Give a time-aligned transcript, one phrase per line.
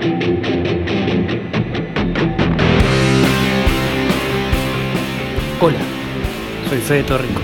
[0.00, 0.14] Hola,
[6.68, 7.42] soy Fede Torricos,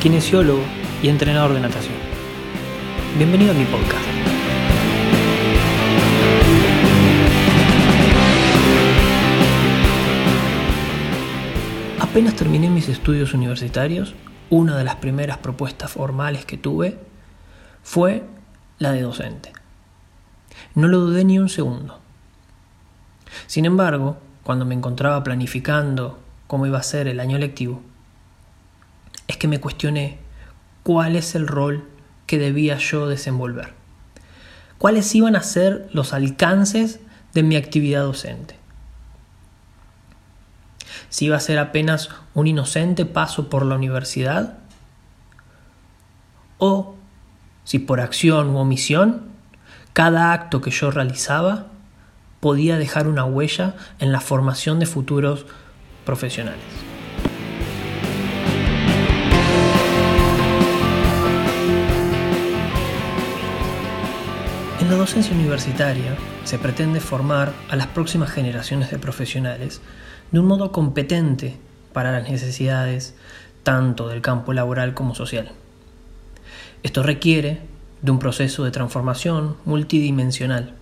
[0.00, 0.62] kinesiólogo
[1.02, 1.96] y entrenador de natación.
[3.16, 4.04] Bienvenido a mi podcast.
[11.98, 14.14] Apenas terminé mis estudios universitarios,
[14.48, 17.00] una de las primeras propuestas formales que tuve
[17.82, 18.22] fue
[18.78, 19.57] la de docente.
[20.78, 21.98] No lo dudé ni un segundo.
[23.48, 27.82] Sin embargo, cuando me encontraba planificando cómo iba a ser el año lectivo,
[29.26, 30.18] es que me cuestioné
[30.84, 31.88] cuál es el rol
[32.28, 33.74] que debía yo desenvolver.
[34.78, 37.00] ¿Cuáles iban a ser los alcances
[37.34, 38.54] de mi actividad docente?
[41.08, 44.58] Si iba a ser apenas un inocente paso por la universidad
[46.58, 46.94] o
[47.64, 49.27] si por acción u omisión
[49.92, 51.66] cada acto que yo realizaba
[52.40, 55.46] podía dejar una huella en la formación de futuros
[56.04, 56.62] profesionales.
[64.80, 69.82] En la docencia universitaria se pretende formar a las próximas generaciones de profesionales
[70.30, 71.58] de un modo competente
[71.92, 73.14] para las necesidades
[73.64, 75.50] tanto del campo laboral como social.
[76.82, 77.60] Esto requiere
[78.02, 80.74] de un proceso de transformación multidimensional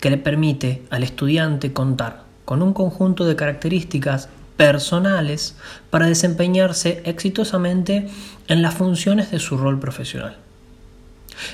[0.00, 5.56] que le permite al estudiante contar con un conjunto de características personales
[5.90, 8.08] para desempeñarse exitosamente
[8.48, 10.36] en las funciones de su rol profesional.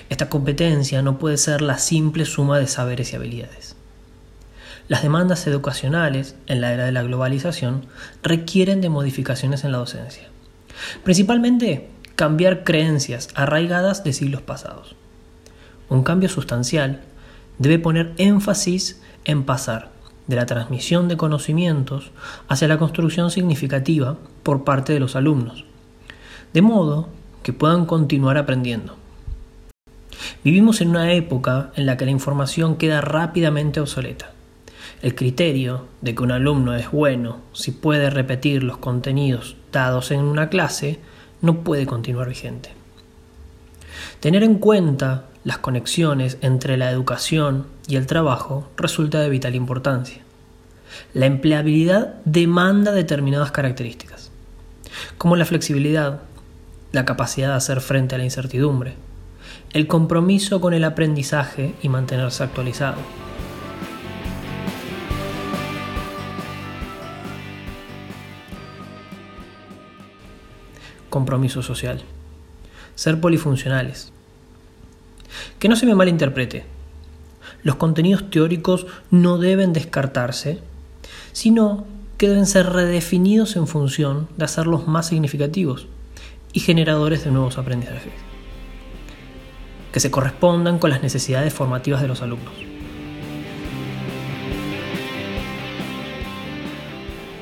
[0.08, 3.77] Esta competencia no puede ser la simple suma de saberes y habilidades.
[4.89, 7.86] Las demandas educacionales en la era de la globalización
[8.22, 10.28] requieren de modificaciones en la docencia.
[11.05, 14.97] Principalmente cambiar creencias arraigadas de siglos pasados.
[15.89, 17.03] Un cambio sustancial
[17.58, 19.91] debe poner énfasis en pasar
[20.27, 22.11] de la transmisión de conocimientos
[22.48, 25.64] hacia la construcción significativa por parte de los alumnos,
[26.52, 27.08] de modo
[27.42, 28.96] que puedan continuar aprendiendo.
[30.42, 34.33] Vivimos en una época en la que la información queda rápidamente obsoleta.
[35.02, 40.20] El criterio de que un alumno es bueno si puede repetir los contenidos dados en
[40.20, 40.98] una clase
[41.46, 42.70] no puede continuar vigente.
[44.20, 50.23] Tener en cuenta las conexiones entre la educación y el trabajo resulta de vital importancia.
[51.14, 54.30] La empleabilidad demanda determinadas características,
[55.18, 56.23] como la flexibilidad,
[56.92, 58.95] la capacidad de hacer frente a la incertidumbre,
[59.73, 62.96] el compromiso con el aprendizaje y mantenerse actualizado.
[71.16, 72.02] Compromiso social.
[72.94, 74.12] Ser polifuncionales,
[75.58, 76.66] que no se me malinterprete.
[77.62, 80.58] Los contenidos teóricos no deben descartarse,
[81.32, 81.86] sino
[82.18, 85.86] que deben ser redefinidos en función de hacerlos más significativos
[86.52, 88.12] y generadores de nuevos aprendizajes,
[89.92, 92.52] que se correspondan con las necesidades formativas de los alumnos.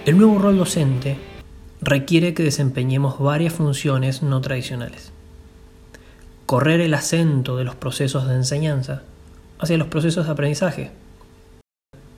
[0.06, 1.33] El nuevo rol docente
[1.84, 5.12] requiere que desempeñemos varias funciones no tradicionales.
[6.46, 9.02] Correr el acento de los procesos de enseñanza
[9.58, 10.90] hacia los procesos de aprendizaje,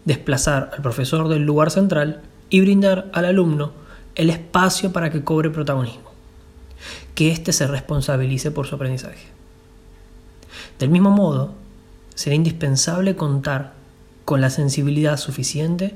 [0.04, 3.72] desplazar al profesor del lugar central y brindar al alumno
[4.14, 6.12] el espacio para que cobre protagonismo,
[7.14, 9.26] que éste se responsabilice por su aprendizaje.
[10.78, 11.54] Del mismo modo,
[12.14, 13.74] será indispensable contar
[14.24, 15.94] con la sensibilidad suficiente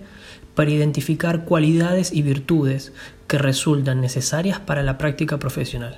[0.60, 2.92] para identificar cualidades y virtudes
[3.26, 5.96] que resultan necesarias para la práctica profesional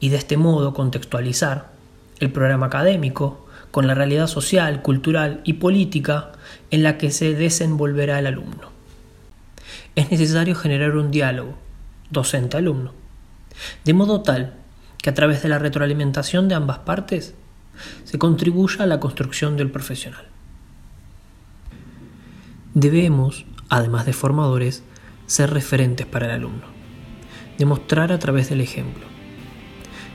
[0.00, 1.70] y de este modo contextualizar
[2.20, 6.32] el programa académico con la realidad social, cultural y política
[6.70, 8.68] en la que se desenvolverá el alumno.
[9.96, 11.54] Es necesario generar un diálogo
[12.10, 12.92] docente-alumno,
[13.86, 14.52] de modo tal
[14.98, 17.32] que a través de la retroalimentación de ambas partes
[18.04, 20.26] se contribuya a la construcción del profesional.
[22.74, 24.84] Debemos, además de formadores,
[25.24, 26.66] ser referentes para el alumno,
[27.56, 29.06] demostrar a través del ejemplo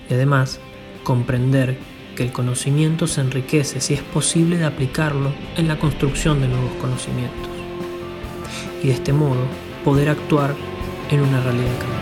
[0.07, 0.59] y además
[1.03, 1.79] comprender
[2.15, 6.71] que el conocimiento se enriquece si es posible de aplicarlo en la construcción de nuevos
[6.79, 7.49] conocimientos
[8.83, 9.41] y de este modo
[9.83, 10.53] poder actuar
[11.09, 11.96] en una realidad cambiante.